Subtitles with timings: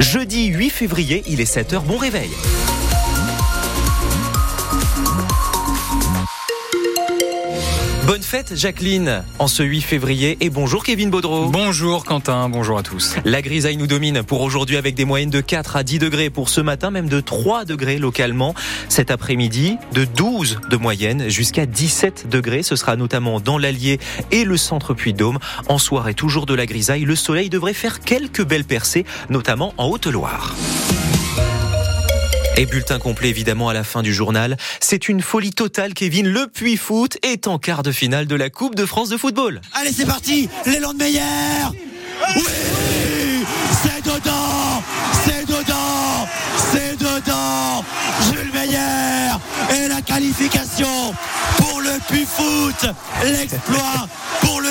[0.00, 2.30] Jeudi 8 février, il est 7h, bon réveil.
[8.08, 11.50] Bonne fête Jacqueline en ce 8 février et bonjour Kevin Baudreau.
[11.50, 13.16] Bonjour Quentin, bonjour à tous.
[13.26, 16.48] La grisaille nous domine pour aujourd'hui avec des moyennes de 4 à 10 degrés pour
[16.48, 18.54] ce matin, même de 3 degrés localement.
[18.88, 22.62] Cet après-midi, de 12 de moyenne jusqu'à 17 degrés.
[22.62, 24.00] Ce sera notamment dans l'Allier
[24.30, 25.38] et le centre Puy-de-Dôme.
[25.68, 29.84] En soirée, toujours de la grisaille, le soleil devrait faire quelques belles percées, notamment en
[29.84, 30.54] Haute-Loire.
[32.58, 34.56] Et bulletin complet évidemment à la fin du journal.
[34.80, 36.26] C'est une folie totale, Kevin.
[36.26, 39.60] Le Puy Foot est en quart de finale de la Coupe de France de football.
[39.74, 40.48] Allez, c'est parti.
[40.66, 41.20] L'élan de Meyer
[42.34, 42.42] Oui.
[43.80, 44.82] C'est dedans.
[45.24, 46.26] C'est dedans.
[46.72, 47.84] C'est dedans.
[48.32, 49.36] Jules Meyer
[49.76, 51.14] Et la qualification
[51.58, 52.90] pour le Puy Foot
[53.22, 54.08] L'exploit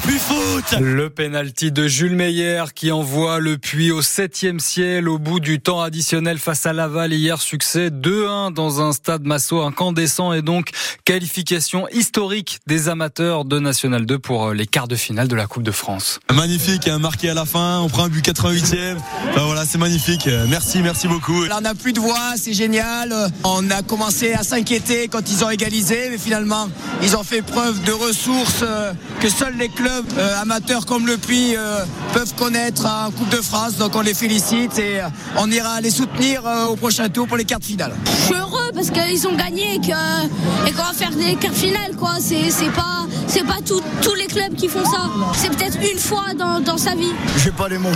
[0.00, 5.08] le Puy Foot Le penalty de Jules Meyer qui envoie le Puy au septième ciel
[5.08, 7.40] au bout du temps additionnel face à Laval hier.
[7.40, 10.70] Succès 2-1 dans un stade Massot incandescent et donc
[11.04, 15.62] qualification historique des amateurs de National 2 pour les quarts de finale de la Coupe
[15.62, 16.20] de France.
[16.32, 18.96] Magnifique, hein, marqué à la fin, on prend un but 88e.
[19.30, 20.28] Enfin, voilà, c'est magnifique.
[20.48, 21.44] Merci, merci beaucoup.
[21.44, 23.14] Là, on n'a plus de voix, c'est génial.
[23.44, 26.68] On a commencé à s'inquiéter quand ils ont égalisé, mais finalement,
[27.02, 31.16] ils ont fait preuve de ressources euh, que seuls les clubs euh, amateurs comme le
[31.16, 33.76] Puy euh, peuvent connaître en Coupe de France.
[33.76, 35.00] Donc on les félicite et
[35.36, 37.92] on ira les soutenir au prochain tour pour les quarts de finale.
[38.04, 41.96] Je suis heureux parce qu'ils ont gagné et qu'on va faire des quarts de finale.
[41.98, 42.14] Quoi.
[42.20, 45.10] C'est, c'est pas, c'est pas tout, tous les clubs qui font ça.
[45.34, 47.12] C'est peut-être une fois dans, dans sa vie.
[47.38, 47.90] J'ai pas les mots.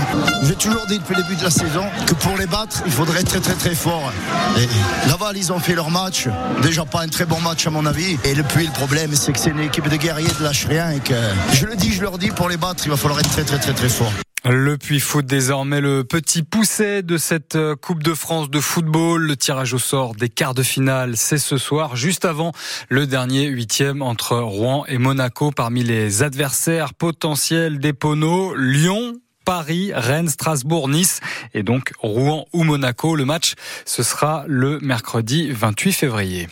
[0.44, 3.20] J'ai toujours dit depuis le début de la saison que pour les battre, il faudrait
[3.20, 4.12] être très très très fort.
[4.58, 4.68] Et
[5.08, 6.28] Laval, ils ont fait leur match.
[6.62, 8.18] Déjà pas un très bon match à mon avis.
[8.24, 10.90] Et le Puy, le problème, c'est que c'est une équipe de guerriers de lâche rien
[10.90, 11.14] et que
[11.52, 13.58] je le dis, je leur dis, pour les battre, il va falloir être très très
[13.58, 14.12] très très fort.
[14.46, 19.22] Le Puy Foot désormais le petit pousset de cette Coupe de France de football.
[19.22, 22.52] Le tirage au sort des quarts de finale, c'est ce soir, juste avant
[22.90, 25.50] le dernier huitième entre Rouen et Monaco.
[25.50, 29.14] Parmi les adversaires potentiels des Poneaux, Lyon,
[29.46, 31.20] Paris, Rennes, Strasbourg, Nice
[31.54, 33.16] et donc Rouen ou Monaco.
[33.16, 33.54] Le match,
[33.86, 36.48] ce sera le mercredi 28 février.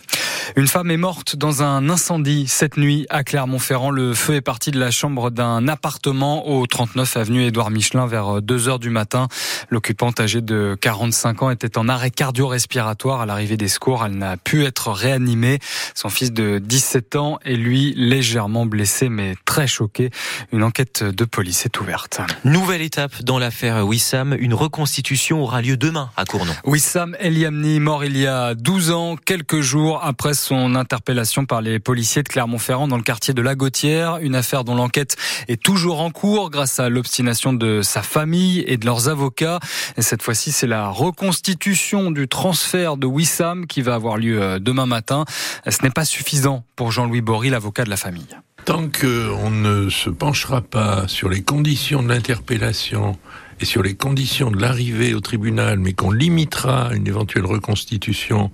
[0.57, 3.91] Une femme est morte dans un incendie cette nuit à Clermont-Ferrand.
[3.91, 8.43] Le feu est parti de la chambre d'un appartement au 39 avenue Édouard Michelin vers
[8.43, 9.29] 2 heures du matin.
[9.71, 14.05] L'occupante âgée de 45 ans était en arrêt cardio-respiratoire à l'arrivée des secours.
[14.05, 15.59] Elle n'a pu être réanimée.
[15.95, 20.11] Son fils de 17 ans est lui légèrement blessé mais très choqué.
[20.53, 22.21] Une enquête de police est ouverte.
[22.45, 24.37] Nouvelle étape dans l'affaire Wissam.
[24.39, 26.53] Une reconstitution aura lieu demain à Cournon.
[26.65, 31.79] Wissam Eliamni, mort il y a 12 ans, quelques jours après son interpellation par les
[31.79, 35.17] policiers de Clermont-Ferrand dans le quartier de La Gautière, une affaire dont l'enquête
[35.49, 39.61] est toujours en cours grâce à l'obstination de sa famille et de leurs avocats.
[39.97, 44.87] Et cette fois-ci, c'est la reconstitution du transfert de Wissam qui va avoir lieu demain
[44.87, 45.25] matin.
[45.69, 48.37] Ce n'est pas suffisant pour Jean-Louis Bory, l'avocat de la famille.
[48.65, 53.19] Tant qu'on ne se penchera pas sur les conditions de l'interpellation
[53.67, 58.51] sur les conditions de l'arrivée au tribunal, mais qu'on limitera une éventuelle reconstitution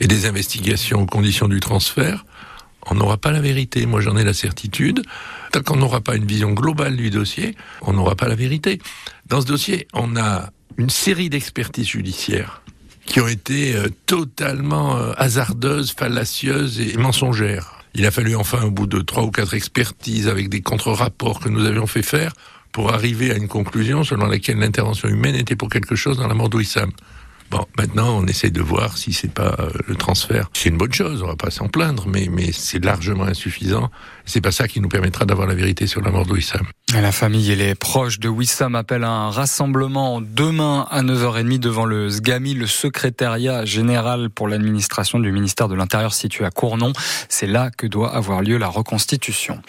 [0.00, 2.24] et des investigations aux conditions du transfert,
[2.86, 3.86] on n'aura pas la vérité.
[3.86, 5.02] Moi, j'en ai la certitude.
[5.52, 8.80] Tant qu'on n'aura pas une vision globale du dossier, on n'aura pas la vérité.
[9.26, 12.62] Dans ce dossier, on a une série d'expertises judiciaires
[13.06, 13.74] qui ont été
[14.06, 17.82] totalement hasardeuses, fallacieuses et mensongères.
[17.94, 21.48] Il a fallu enfin, au bout de trois ou quatre expertises avec des contre-rapports que
[21.48, 22.32] nous avions fait faire,
[22.72, 26.34] pour arriver à une conclusion selon laquelle l'intervention humaine était pour quelque chose dans la
[26.34, 26.90] mort d'Ouissam.
[27.52, 30.48] Bon, maintenant, on essaie de voir si c'est pas euh, le transfert.
[30.54, 33.90] C'est une bonne chose, on va pas s'en plaindre, mais, mais c'est largement insuffisant.
[34.24, 36.66] C'est pas ça qui nous permettra d'avoir la vérité sur la mort de Wissam.
[36.94, 41.84] La famille et les proches de Wissam appellent à un rassemblement demain à 9h30 devant
[41.84, 46.92] le SGAMI, le secrétariat général pour l'administration du ministère de l'Intérieur situé à Cournon.
[47.28, 49.60] C'est là que doit avoir lieu la reconstitution.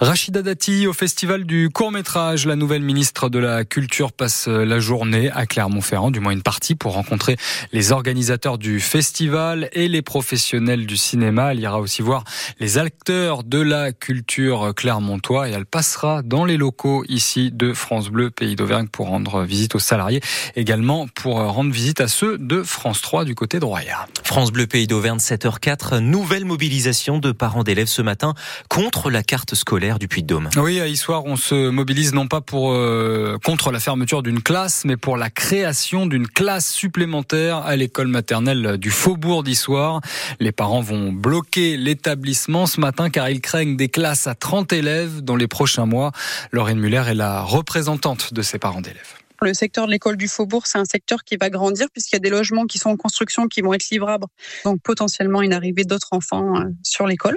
[0.00, 2.46] Rachida Dati au festival du court-métrage.
[2.46, 6.74] La nouvelle ministre de la Culture passe la journée à Clermont-Ferrand, du moins une partie,
[6.74, 7.31] pour rencontrer
[7.72, 11.52] les organisateurs du festival et les professionnels du cinéma.
[11.52, 12.24] Elle ira aussi voir
[12.60, 18.08] les acteurs de la culture clermontois et elle passera dans les locaux ici de France
[18.08, 20.20] Bleu, pays d'Auvergne, pour rendre visite aux salariés,
[20.56, 24.06] également pour rendre visite à ceux de France 3 du côté de Roya.
[24.24, 28.34] France Bleu, pays d'Auvergne, 7h04, nouvelle mobilisation de parents d'élèves ce matin
[28.68, 30.48] contre la carte scolaire du Puy-de-Dôme.
[30.56, 34.84] Oui, à Issoire, on se mobilise non pas pour euh, contre la fermeture d'une classe,
[34.84, 40.00] mais pour la création d'une classe supplémentaire à l'école maternelle du Faubourg d'Issoire.
[40.40, 45.20] Les parents vont bloquer l'établissement ce matin car ils craignent des classes à 30 élèves
[45.20, 46.12] dans les prochains mois.
[46.50, 49.14] Lorraine Muller est la représentante de ces parents d'élèves.
[49.40, 52.20] Le secteur de l'école du Faubourg, c'est un secteur qui va grandir puisqu'il y a
[52.20, 54.26] des logements qui sont en construction qui vont être livrables.
[54.64, 57.36] Donc potentiellement une arrivée d'autres enfants euh, sur l'école.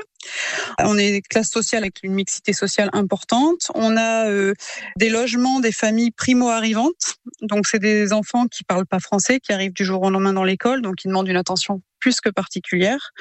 [0.80, 3.72] On est classe sociale avec une mixité sociale importante.
[3.74, 4.54] On a euh,
[4.98, 7.16] des logements des familles primo-arrivantes.
[7.42, 10.44] Donc c'est des enfants qui parlent pas français, qui arrivent du jour au lendemain dans
[10.44, 13.14] l'école, donc qui demandent une attention plus que particulière.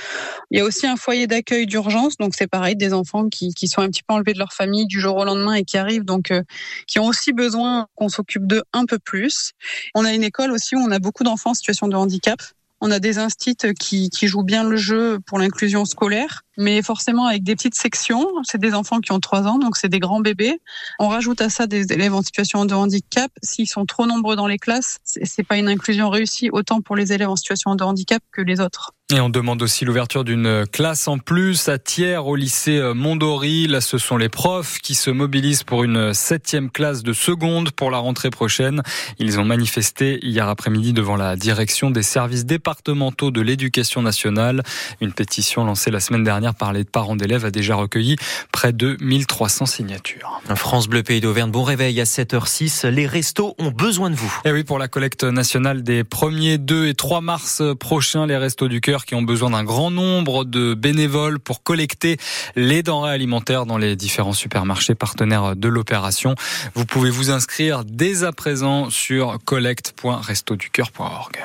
[0.51, 3.67] Il y a aussi un foyer d'accueil d'urgence, donc c'est pareil, des enfants qui, qui,
[3.67, 6.05] sont un petit peu enlevés de leur famille du jour au lendemain et qui arrivent,
[6.05, 6.43] donc euh,
[6.87, 9.53] qui ont aussi besoin qu'on s'occupe d'eux un peu plus.
[9.95, 12.43] On a une école aussi où on a beaucoup d'enfants en situation de handicap.
[12.83, 17.27] On a des instits qui, qui jouent bien le jeu pour l'inclusion scolaire mais forcément
[17.27, 18.27] avec des petites sections.
[18.43, 20.61] C'est des enfants qui ont 3 ans, donc c'est des grands bébés.
[20.99, 23.31] On rajoute à ça des élèves en situation de handicap.
[23.43, 27.12] S'ils sont trop nombreux dans les classes, c'est pas une inclusion réussie autant pour les
[27.12, 28.93] élèves en situation de handicap que les autres.
[29.12, 33.67] Et on demande aussi l'ouverture d'une classe en plus à Thiers au lycée Mondori.
[33.67, 37.91] Là, ce sont les profs qui se mobilisent pour une septième classe de seconde pour
[37.91, 38.83] la rentrée prochaine.
[39.19, 44.62] Ils ont manifesté hier après-midi devant la direction des services départementaux de l'éducation nationale.
[45.03, 48.17] Une pétition lancée la semaine dernière par les parents d'élèves a déjà recueilli
[48.52, 50.41] près de 1300 signatures.
[50.55, 52.87] France Bleu Pays d'Auvergne, bon réveil à 7h06.
[52.88, 54.41] Les restos ont besoin de vous.
[54.44, 58.37] Et eh oui, pour la collecte nationale des 1er, 2 et 3 mars prochains, les
[58.37, 62.19] restos du cœur qui ont besoin d'un grand nombre de bénévoles pour collecter
[62.56, 66.35] les denrées alimentaires dans les différents supermarchés partenaires de l'opération.
[66.75, 71.38] Vous pouvez vous inscrire dès à présent sur collecte.restoducœur.org.